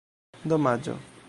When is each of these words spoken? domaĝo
domaĝo 0.53 0.97